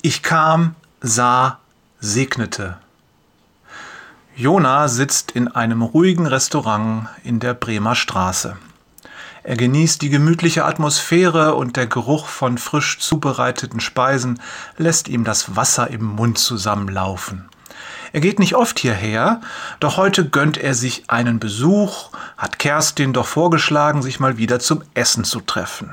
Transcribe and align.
Ich 0.00 0.22
kam, 0.22 0.76
sah, 1.00 1.58
segnete. 1.98 2.78
Jona 4.36 4.86
sitzt 4.86 5.32
in 5.32 5.48
einem 5.48 5.82
ruhigen 5.82 6.26
Restaurant 6.26 7.08
in 7.24 7.40
der 7.40 7.54
Bremer 7.54 7.96
Straße. 7.96 8.56
Er 9.42 9.56
genießt 9.56 10.00
die 10.00 10.08
gemütliche 10.08 10.64
Atmosphäre 10.64 11.56
und 11.56 11.76
der 11.76 11.88
Geruch 11.88 12.28
von 12.28 12.58
frisch 12.58 13.00
zubereiteten 13.00 13.80
Speisen 13.80 14.40
lässt 14.76 15.08
ihm 15.08 15.24
das 15.24 15.56
Wasser 15.56 15.90
im 15.90 16.04
Mund 16.04 16.38
zusammenlaufen. 16.38 17.48
Er 18.12 18.20
geht 18.20 18.38
nicht 18.38 18.54
oft 18.54 18.78
hierher, 18.78 19.40
doch 19.80 19.96
heute 19.96 20.28
gönnt 20.28 20.58
er 20.58 20.74
sich 20.74 21.10
einen 21.10 21.40
Besuch, 21.40 22.10
hat 22.36 22.60
Kerstin 22.60 23.12
doch 23.12 23.26
vorgeschlagen, 23.26 24.02
sich 24.02 24.20
mal 24.20 24.38
wieder 24.38 24.60
zum 24.60 24.84
Essen 24.94 25.24
zu 25.24 25.40
treffen. 25.40 25.92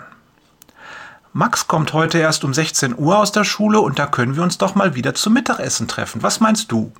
Max 1.38 1.68
kommt 1.68 1.92
heute 1.92 2.18
erst 2.18 2.46
um 2.46 2.54
16 2.54 2.98
Uhr 2.98 3.20
aus 3.20 3.34
der 3.34 3.44
Schule 3.44 3.82
und 3.82 4.00
da 4.00 4.06
können 4.06 4.38
wir 4.38 4.44
uns 4.44 4.58
doch 4.58 4.74
mal 4.74 4.96
wieder 4.96 5.16
zum 5.16 5.34
Mittagessen 5.34 5.86
treffen. 5.86 6.24
Was 6.24 6.40
meinst 6.40 6.72
du? 6.72 6.94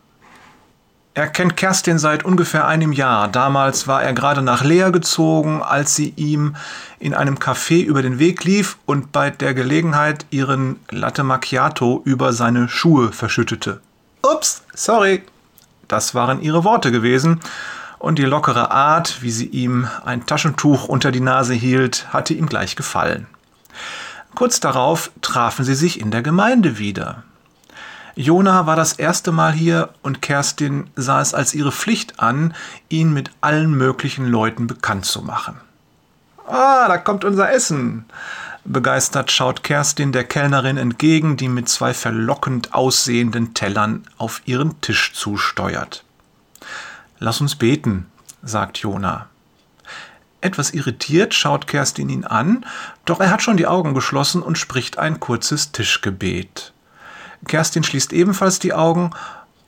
Er 1.14 1.30
kennt 1.30 1.56
Kerstin 1.56 2.00
seit 2.00 2.26
ungefähr 2.26 2.68
einem 2.68 2.92
Jahr. 2.92 3.30
Damals 3.30 3.88
war 3.88 4.04
er 4.04 4.12
gerade 4.12 4.42
nach 4.42 4.66
Lea 4.66 4.90
gezogen, 4.92 5.64
als 5.64 5.96
sie 5.96 6.10
ihm 6.18 6.58
in 7.00 7.14
einem 7.14 7.36
Café 7.36 7.82
über 7.82 8.02
den 8.02 8.20
Weg 8.20 8.44
lief 8.44 8.78
und 8.86 9.14
bei 9.14 9.30
der 9.30 9.54
Gelegenheit 9.54 10.26
ihren 10.32 10.82
Latte 10.92 11.24
Macchiato 11.24 12.02
über 12.04 12.34
seine 12.34 12.68
Schuhe 12.68 13.14
verschüttete. 13.14 13.80
Ups, 14.22 14.66
sorry. 14.74 15.24
Das 15.88 16.14
waren 16.14 16.42
ihre 16.42 16.66
Worte 16.66 16.92
gewesen. 16.92 17.40
Und 18.00 18.20
die 18.20 18.26
lockere 18.26 18.70
Art, 18.72 19.22
wie 19.22 19.32
sie 19.32 19.48
ihm 19.48 19.88
ein 20.04 20.26
Taschentuch 20.26 20.90
unter 20.90 21.14
die 21.14 21.22
Nase 21.22 21.54
hielt, 21.54 22.12
hatte 22.12 22.34
ihm 22.34 22.48
gleich 22.48 22.76
gefallen. 22.76 23.28
Kurz 24.36 24.60
darauf 24.60 25.12
trafen 25.22 25.66
sie 25.66 25.76
sich 25.76 26.00
in 26.00 26.12
der 26.12 26.22
Gemeinde 26.22 26.78
wieder. 26.78 27.24
Jona 28.16 28.66
war 28.66 28.76
das 28.76 28.94
erste 28.94 29.32
Mal 29.32 29.52
hier 29.52 29.90
und 30.02 30.22
Kerstin 30.22 30.90
sah 30.96 31.22
es 31.22 31.34
als 31.34 31.54
ihre 31.54 31.72
Pflicht 31.72 32.20
an, 32.20 32.54
ihn 32.88 33.14
mit 33.14 33.32
allen 33.42 33.74
möglichen 33.74 34.26
Leuten 34.26 34.68
bekannt 34.68 35.06
zu 35.06 35.22
machen. 35.22 35.60
Ah, 36.48 36.88
da 36.88 36.98
kommt 36.98 37.26
unser 37.26 37.52
Essen. 37.52 38.06
Begeistert 38.64 39.32
schaut 39.32 39.64
Kerstin 39.64 40.12
der 40.12 40.24
Kellnerin 40.24 40.78
entgegen, 40.78 41.38
die 41.38 41.50
mit 41.50 41.70
zwei 41.70 41.94
verlockend 41.94 42.74
aussehenden 42.74 43.54
Tellern 43.54 44.04
auf 44.18 44.42
ihren 44.46 44.80
Tisch 44.82 45.14
zusteuert. 45.14 46.04
Lass 47.20 47.42
uns 47.42 47.56
beten, 47.56 48.08
sagt 48.44 48.78
Jona. 48.78 49.28
Etwas 50.46 50.70
irritiert 50.76 51.34
schaut 51.34 51.66
Kerstin 51.66 52.08
ihn 52.08 52.24
an, 52.24 52.68
doch 53.04 53.20
er 53.20 53.32
hat 53.32 53.42
schon 53.42 53.58
die 53.58 53.66
Augen 53.66 53.96
geschlossen 53.96 54.44
und 54.44 54.60
spricht 54.60 55.00
ein 55.00 55.20
kurzes 55.20 55.72
Tischgebet. 55.72 56.72
Kerstin 57.48 57.84
schließt 57.84 58.14
ebenfalls 58.14 58.60
die 58.60 58.76
Augen 58.76 59.10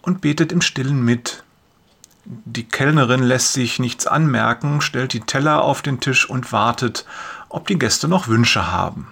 und 0.04 0.22
betet 0.22 0.52
im 0.52 0.62
stillen 0.62 1.04
mit. 1.04 1.44
Die 2.26 2.64
Kellnerin 2.64 3.24
lässt 3.24 3.54
sich 3.54 3.80
nichts 3.80 4.06
anmerken, 4.06 4.80
stellt 4.82 5.14
die 5.14 5.22
Teller 5.22 5.64
auf 5.64 5.82
den 5.82 6.00
Tisch 6.00 6.30
und 6.30 6.52
wartet, 6.52 7.06
ob 7.50 7.66
die 7.68 7.80
Gäste 7.80 8.08
noch 8.08 8.28
Wünsche 8.28 8.72
haben. 8.72 9.08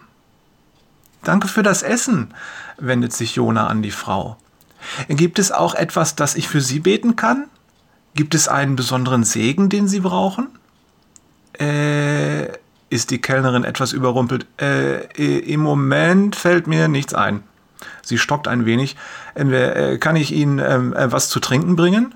Danke 1.23 1.47
für 1.47 1.63
das 1.63 1.81
Essen, 1.81 2.31
wendet 2.77 3.11
sich 3.11 3.37
Jona 3.37 3.65
an 3.65 3.81
die 3.81 3.89
Frau. 3.89 4.37
Gibt 5.07 5.39
es 5.39 5.51
auch 5.51 5.73
etwas, 5.73 6.15
das 6.15 6.35
ich 6.35 6.47
für 6.47 6.61
Sie 6.61 6.79
beten 6.79 7.15
kann? 7.15 7.45
Gibt 8.13 8.35
es 8.35 8.47
einen 8.47 8.75
besonderen 8.75 9.23
Segen, 9.23 9.69
den 9.69 9.87
Sie 9.87 10.01
brauchen? 10.01 10.49
Äh, 11.59 12.47
ist 12.89 13.11
die 13.11 13.19
Kellnerin 13.19 13.63
etwas 13.63 13.93
überrumpelt. 13.93 14.45
Äh, 14.61 15.05
im 15.17 15.61
Moment 15.61 16.35
fällt 16.35 16.67
mir 16.67 16.87
nichts 16.87 17.13
ein. 17.13 17.43
Sie 18.01 18.17
stockt 18.17 18.47
ein 18.47 18.65
wenig. 18.65 18.95
Äh, 19.33 19.97
kann 19.97 20.15
ich 20.15 20.31
Ihnen 20.31 20.59
ähm, 20.59 20.93
äh, 20.93 21.11
was 21.11 21.29
zu 21.29 21.39
trinken 21.39 21.75
bringen? 21.75 22.15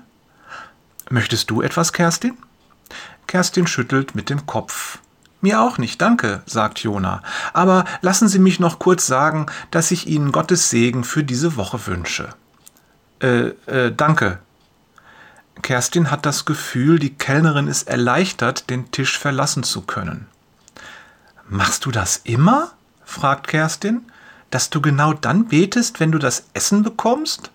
Möchtest 1.10 1.50
du 1.50 1.60
etwas, 1.60 1.92
Kerstin? 1.92 2.36
Kerstin 3.26 3.66
schüttelt 3.66 4.14
mit 4.14 4.30
dem 4.30 4.46
Kopf. 4.46 4.98
Mir 5.40 5.62
auch 5.62 5.78
nicht, 5.78 6.00
danke, 6.02 6.42
sagt 6.46 6.80
Jona. 6.80 7.22
Aber 7.52 7.84
lassen 8.02 8.28
Sie 8.28 8.38
mich 8.38 8.60
noch 8.60 8.78
kurz 8.78 9.06
sagen, 9.06 9.46
dass 9.70 9.90
ich 9.90 10.06
Ihnen 10.06 10.32
Gottes 10.32 10.70
Segen 10.70 11.02
für 11.02 11.24
diese 11.24 11.56
Woche 11.56 11.86
wünsche. 11.86 12.28
Äh, 13.20 13.52
äh, 13.66 13.92
danke, 13.96 14.38
Kerstin 15.62 16.10
hat 16.10 16.26
das 16.26 16.44
Gefühl, 16.44 16.98
die 16.98 17.14
Kellnerin 17.14 17.66
ist 17.66 17.88
erleichtert, 17.88 18.70
den 18.70 18.90
Tisch 18.90 19.18
verlassen 19.18 19.62
zu 19.62 19.82
können. 19.82 20.26
Machst 21.48 21.84
du 21.84 21.90
das 21.90 22.20
immer? 22.24 22.72
fragt 23.04 23.48
Kerstin. 23.48 24.02
Dass 24.50 24.70
du 24.70 24.80
genau 24.80 25.12
dann 25.12 25.46
betest, 25.46 26.00
wenn 26.00 26.12
du 26.12 26.18
das 26.18 26.44
Essen 26.54 26.82
bekommst? 26.82 27.50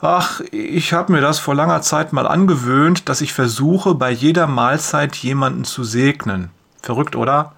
Ach, 0.00 0.40
ich 0.50 0.92
habe 0.92 1.12
mir 1.12 1.22
das 1.22 1.38
vor 1.38 1.54
langer 1.54 1.80
Zeit 1.80 2.12
mal 2.12 2.26
angewöhnt, 2.26 3.08
dass 3.08 3.22
ich 3.22 3.32
versuche, 3.32 3.94
bei 3.94 4.10
jeder 4.10 4.46
Mahlzeit 4.46 5.16
jemanden 5.16 5.64
zu 5.64 5.84
segnen. 5.84 6.50
Verrückt, 6.82 7.16
oder? 7.16 7.54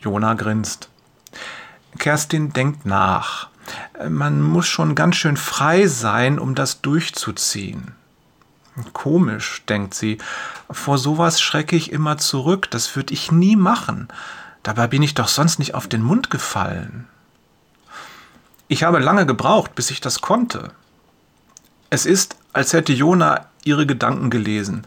Jona 0.00 0.34
grinst. 0.34 0.90
Kerstin 1.98 2.52
denkt 2.52 2.84
nach. 2.84 3.48
Man 4.08 4.42
muss 4.42 4.66
schon 4.66 4.94
ganz 4.94 5.16
schön 5.16 5.36
frei 5.36 5.86
sein, 5.86 6.38
um 6.38 6.54
das 6.54 6.82
durchzuziehen. 6.82 7.94
Komisch, 8.92 9.62
denkt 9.68 9.94
sie. 9.94 10.18
Vor 10.70 10.96
sowas 10.98 11.40
schrecke 11.40 11.76
ich 11.76 11.92
immer 11.92 12.18
zurück. 12.18 12.70
Das 12.70 12.96
würde 12.96 13.12
ich 13.12 13.30
nie 13.30 13.56
machen. 13.56 14.08
Dabei 14.62 14.86
bin 14.86 15.02
ich 15.02 15.14
doch 15.14 15.28
sonst 15.28 15.58
nicht 15.58 15.74
auf 15.74 15.88
den 15.88 16.02
Mund 16.02 16.30
gefallen. 16.30 17.06
Ich 18.68 18.84
habe 18.84 18.98
lange 19.00 19.26
gebraucht, 19.26 19.74
bis 19.74 19.90
ich 19.90 20.00
das 20.00 20.22
konnte. 20.22 20.70
Es 21.90 22.06
ist, 22.06 22.36
als 22.54 22.72
hätte 22.72 22.94
Jona 22.94 23.46
ihre 23.64 23.84
Gedanken 23.86 24.30
gelesen. 24.30 24.86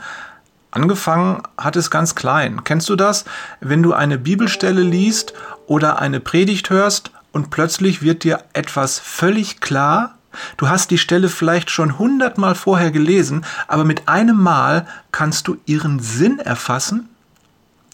Angefangen 0.71 1.43
hat 1.57 1.75
es 1.75 1.91
ganz 1.91 2.15
klein. 2.15 2.63
Kennst 2.63 2.89
du 2.89 2.95
das? 2.95 3.25
Wenn 3.59 3.83
du 3.83 3.93
eine 3.93 4.17
Bibelstelle 4.17 4.81
liest 4.81 5.33
oder 5.67 5.99
eine 5.99 6.19
Predigt 6.19 6.69
hörst 6.69 7.11
und 7.31 7.51
plötzlich 7.51 8.01
wird 8.01 8.23
dir 8.23 8.43
etwas 8.53 8.97
völlig 8.99 9.61
klar 9.61 10.14
Du 10.57 10.69
hast 10.69 10.91
die 10.91 10.97
Stelle 10.97 11.29
vielleicht 11.29 11.69
schon 11.69 11.97
hundertmal 11.97 12.55
vorher 12.55 12.91
gelesen, 12.91 13.45
aber 13.67 13.83
mit 13.83 14.07
einem 14.07 14.41
Mal 14.41 14.87
kannst 15.11 15.47
du 15.47 15.57
ihren 15.65 15.99
Sinn 15.99 16.39
erfassen? 16.39 17.09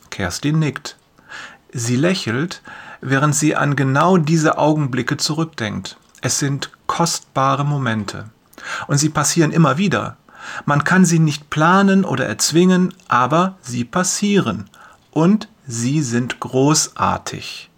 Kerstin 0.09 0.59
nickt. 0.59 0.97
Sie 1.74 1.96
lächelt, 1.96 2.62
während 3.00 3.35
sie 3.35 3.56
an 3.56 3.75
genau 3.75 4.18
diese 4.18 4.57
Augenblicke 4.57 5.18
zurückdenkt. 5.18 5.97
Es 6.22 6.40
sind 6.40 6.72
kostbare 6.88 7.66
Momente. 7.66 8.25
Und 8.88 8.97
sie 8.97 9.09
passieren 9.09 9.51
immer 9.51 9.78
wieder. 9.78 10.18
Man 10.66 10.84
kann 10.84 11.06
sie 11.06 11.19
nicht 11.19 11.50
planen 11.50 12.03
oder 12.03 12.25
erzwingen, 12.25 12.94
aber 13.07 13.57
sie 13.62 13.85
passieren. 13.85 14.69
Und 15.12 15.47
sie 15.68 16.01
sind 16.01 16.40
großartig. 16.40 17.69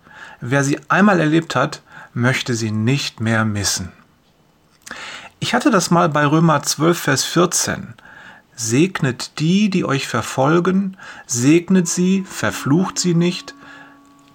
Wer 0.42 0.64
sie 0.64 0.80
einmal 0.90 1.20
erlebt 1.20 1.56
hat, 1.56 1.82
möchte 2.14 2.54
sie 2.56 2.72
nicht 2.72 3.20
mehr 3.20 3.46
missen. 3.46 3.92
Ich 5.44 5.54
hatte 5.54 5.72
das 5.72 5.92
mal 5.92 6.08
bei 6.08 6.26
Römer 6.26 6.64
12, 6.64 6.98
Vers 6.98 7.26
14. 7.26 7.96
Segnet 8.56 9.40
die, 9.40 9.70
die 9.70 9.84
euch 9.84 10.08
verfolgen, 10.08 10.96
segnet 11.28 11.90
sie, 11.90 12.24
verflucht 12.24 12.98
sie 12.98 13.14
nicht. 13.14 13.54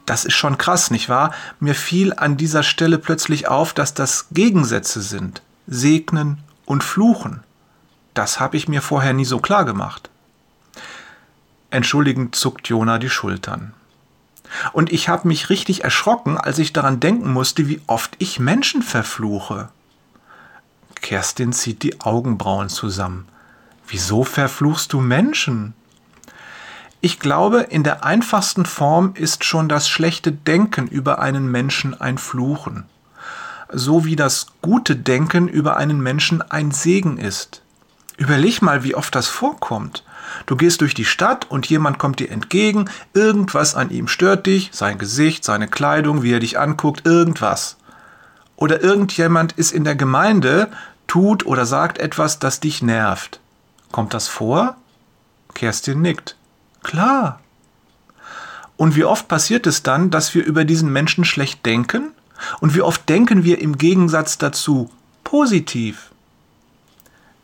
Das 0.04 0.26
ist 0.26 0.34
schon 0.34 0.58
krass, 0.58 0.90
nicht 0.90 1.08
wahr? 1.08 1.32
Mir 1.60 1.74
fiel 1.74 2.12
an 2.12 2.36
dieser 2.36 2.62
Stelle 2.62 2.98
plötzlich 2.98 3.48
auf, 3.48 3.72
dass 3.72 3.94
das 3.94 4.26
Gegensätze 4.32 5.00
sind. 5.00 5.40
Segnen 5.66 6.40
und 6.66 6.84
fluchen. 6.84 7.42
Das 8.12 8.38
habe 8.38 8.58
ich 8.58 8.68
mir 8.68 8.82
vorher 8.82 9.14
nie 9.14 9.24
so 9.24 9.38
klar 9.38 9.64
gemacht. 9.64 10.10
Entschuldigend 11.70 12.36
zuckt 12.36 12.68
Jona 12.68 12.98
die 12.98 13.08
Schultern. 13.08 13.72
Und 14.74 14.92
ich 14.92 15.08
habe 15.08 15.26
mich 15.26 15.48
richtig 15.48 15.84
erschrocken, 15.84 16.36
als 16.36 16.58
ich 16.58 16.74
daran 16.74 17.00
denken 17.00 17.32
musste, 17.32 17.66
wie 17.66 17.80
oft 17.86 18.14
ich 18.18 18.38
Menschen 18.38 18.82
verfluche. 18.82 19.70
Kerstin 21.00 21.52
zieht 21.52 21.82
die 21.82 22.00
Augenbrauen 22.00 22.68
zusammen. 22.68 23.28
Wieso 23.86 24.24
verfluchst 24.24 24.92
du 24.92 25.00
Menschen? 25.00 25.74
Ich 27.00 27.20
glaube, 27.20 27.60
in 27.60 27.84
der 27.84 28.04
einfachsten 28.04 28.66
Form 28.66 29.12
ist 29.14 29.44
schon 29.44 29.68
das 29.68 29.88
schlechte 29.88 30.32
Denken 30.32 30.88
über 30.88 31.20
einen 31.20 31.50
Menschen 31.50 31.98
ein 31.98 32.18
Fluchen, 32.18 32.86
so 33.72 34.04
wie 34.04 34.16
das 34.16 34.48
gute 34.62 34.96
Denken 34.96 35.46
über 35.46 35.76
einen 35.76 36.00
Menschen 36.00 36.42
ein 36.42 36.72
Segen 36.72 37.16
ist. 37.16 37.62
Überleg 38.16 38.62
mal, 38.62 38.82
wie 38.82 38.96
oft 38.96 39.14
das 39.14 39.28
vorkommt. 39.28 40.04
Du 40.46 40.56
gehst 40.56 40.80
durch 40.80 40.92
die 40.92 41.04
Stadt 41.04 41.48
und 41.48 41.66
jemand 41.66 41.98
kommt 41.98 42.18
dir 42.18 42.30
entgegen, 42.30 42.90
irgendwas 43.14 43.76
an 43.76 43.90
ihm 43.90 44.08
stört 44.08 44.46
dich, 44.46 44.70
sein 44.72 44.98
Gesicht, 44.98 45.44
seine 45.44 45.68
Kleidung, 45.68 46.22
wie 46.24 46.32
er 46.32 46.40
dich 46.40 46.58
anguckt, 46.58 47.06
irgendwas. 47.06 47.76
Oder 48.58 48.82
irgendjemand 48.82 49.52
ist 49.52 49.70
in 49.70 49.84
der 49.84 49.94
Gemeinde, 49.94 50.68
tut 51.06 51.46
oder 51.46 51.64
sagt 51.64 51.98
etwas, 51.98 52.40
das 52.40 52.58
dich 52.58 52.82
nervt. 52.82 53.38
Kommt 53.92 54.14
das 54.14 54.26
vor? 54.26 54.76
Kerstin 55.54 56.02
nickt. 56.02 56.36
Klar. 56.82 57.40
Und 58.76 58.96
wie 58.96 59.04
oft 59.04 59.28
passiert 59.28 59.68
es 59.68 59.84
dann, 59.84 60.10
dass 60.10 60.34
wir 60.34 60.44
über 60.44 60.64
diesen 60.64 60.92
Menschen 60.92 61.24
schlecht 61.24 61.64
denken? 61.66 62.10
Und 62.58 62.74
wie 62.74 62.82
oft 62.82 63.08
denken 63.08 63.44
wir 63.44 63.60
im 63.60 63.78
Gegensatz 63.78 64.38
dazu 64.38 64.90
positiv? 65.22 66.10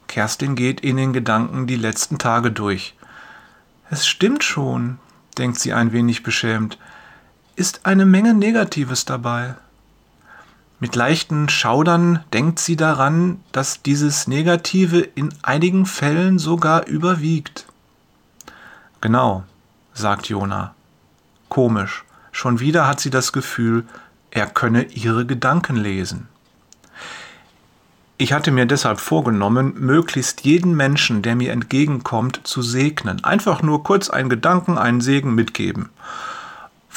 Kerstin 0.08 0.56
geht 0.56 0.80
in 0.80 0.96
den 0.96 1.12
Gedanken 1.12 1.68
die 1.68 1.76
letzten 1.76 2.18
Tage 2.18 2.50
durch. 2.50 2.94
Es 3.88 4.04
stimmt 4.04 4.42
schon, 4.42 4.98
denkt 5.38 5.60
sie 5.60 5.72
ein 5.72 5.92
wenig 5.92 6.24
beschämt, 6.24 6.76
ist 7.54 7.86
eine 7.86 8.04
Menge 8.04 8.34
Negatives 8.34 9.04
dabei. 9.04 9.54
Mit 10.84 10.96
leichten 10.96 11.48
Schaudern 11.48 12.22
denkt 12.34 12.58
sie 12.58 12.76
daran, 12.76 13.40
dass 13.52 13.80
dieses 13.80 14.26
Negative 14.26 14.98
in 15.00 15.32
einigen 15.40 15.86
Fällen 15.86 16.38
sogar 16.38 16.86
überwiegt. 16.86 17.64
Genau, 19.00 19.44
sagt 19.94 20.28
Jona. 20.28 20.74
Komisch, 21.48 22.04
schon 22.32 22.60
wieder 22.60 22.86
hat 22.86 23.00
sie 23.00 23.08
das 23.08 23.32
Gefühl, 23.32 23.86
er 24.30 24.44
könne 24.44 24.82
ihre 24.82 25.24
Gedanken 25.24 25.76
lesen. 25.76 26.28
Ich 28.18 28.34
hatte 28.34 28.50
mir 28.50 28.66
deshalb 28.66 29.00
vorgenommen, 29.00 29.72
möglichst 29.78 30.42
jeden 30.42 30.76
Menschen, 30.76 31.22
der 31.22 31.34
mir 31.34 31.52
entgegenkommt, 31.52 32.40
zu 32.44 32.60
segnen. 32.60 33.24
Einfach 33.24 33.62
nur 33.62 33.84
kurz 33.84 34.10
einen 34.10 34.28
Gedanken, 34.28 34.76
einen 34.76 35.00
Segen 35.00 35.34
mitgeben. 35.34 35.88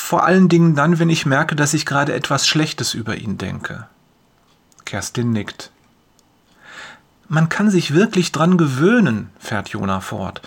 Vor 0.07 0.23
allen 0.23 0.47
Dingen 0.47 0.73
dann, 0.73 0.99
wenn 0.99 1.09
ich 1.09 1.25
merke, 1.25 1.53
dass 1.53 1.73
ich 1.73 1.85
gerade 1.85 2.13
etwas 2.13 2.47
Schlechtes 2.47 2.93
über 2.93 3.17
ihn 3.17 3.37
denke. 3.37 3.87
Kerstin 4.85 5.33
nickt. 5.33 5.69
Man 7.27 7.49
kann 7.49 7.69
sich 7.69 7.93
wirklich 7.93 8.31
dran 8.31 8.57
gewöhnen, 8.57 9.31
fährt 9.37 9.67
Jona 9.67 9.99
fort. 9.99 10.41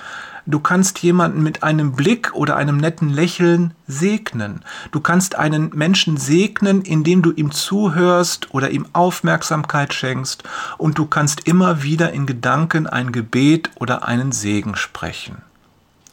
Du 0.46 0.60
kannst 0.60 1.00
jemanden 1.00 1.42
mit 1.42 1.62
einem 1.62 1.92
Blick 1.92 2.32
oder 2.32 2.56
einem 2.56 2.78
netten 2.78 3.10
Lächeln 3.10 3.74
segnen. 3.86 4.64
Du 4.92 5.00
kannst 5.00 5.34
einen 5.34 5.68
Menschen 5.74 6.16
segnen, 6.16 6.80
indem 6.80 7.20
du 7.20 7.30
ihm 7.30 7.52
zuhörst 7.52 8.54
oder 8.54 8.70
ihm 8.70 8.86
Aufmerksamkeit 8.94 9.92
schenkst. 9.92 10.42
Und 10.78 10.96
du 10.96 11.04
kannst 11.04 11.46
immer 11.46 11.82
wieder 11.82 12.14
in 12.14 12.24
Gedanken 12.24 12.86
ein 12.86 13.12
Gebet 13.12 13.68
oder 13.74 14.08
einen 14.08 14.32
Segen 14.32 14.74
sprechen. 14.74 15.42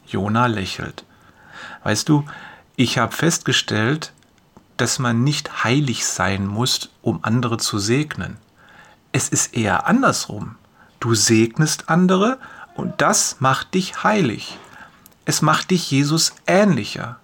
Jona 0.06 0.48
lächelt. 0.48 1.06
Weißt 1.82 2.10
du, 2.10 2.26
ich 2.78 2.96
habe 2.96 3.10
festgestellt, 3.10 4.12
dass 4.76 5.00
man 5.00 5.24
nicht 5.24 5.64
heilig 5.64 6.06
sein 6.06 6.46
muss, 6.46 6.90
um 7.02 7.18
andere 7.22 7.58
zu 7.58 7.80
segnen. 7.80 8.36
Es 9.10 9.28
ist 9.28 9.56
eher 9.56 9.88
andersrum. 9.88 10.54
Du 11.00 11.16
segnest 11.16 11.88
andere 11.88 12.38
und 12.76 13.00
das 13.00 13.40
macht 13.40 13.74
dich 13.74 14.04
heilig. 14.04 14.58
Es 15.24 15.42
macht 15.42 15.72
dich 15.72 15.90
Jesus 15.90 16.34
ähnlicher. 16.46 17.18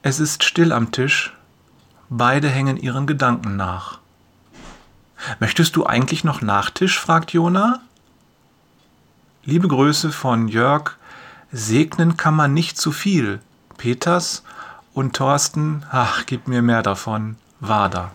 Es 0.00 0.18
ist 0.18 0.44
still 0.44 0.72
am 0.72 0.90
Tisch, 0.90 1.34
beide 2.08 2.48
hängen 2.48 2.78
ihren 2.78 3.06
Gedanken 3.06 3.56
nach. 3.56 3.98
Möchtest 5.40 5.76
du 5.76 5.84
eigentlich 5.84 6.24
noch 6.24 6.40
Nachtisch? 6.40 6.98
fragt 6.98 7.34
Jona. 7.34 7.82
Liebe 9.44 9.68
Grüße 9.68 10.10
von 10.10 10.48
Jörg. 10.48 10.92
Segnen 11.52 12.16
kann 12.16 12.34
man 12.34 12.54
nicht 12.54 12.78
zu 12.78 12.92
viel. 12.92 13.42
Peters 13.78 14.42
und 14.92 15.16
Thorsten, 15.16 15.86
ach, 15.90 16.26
gib 16.26 16.48
mir 16.48 16.60
mehr 16.60 16.82
davon, 16.82 17.36
Wader. 17.60 18.10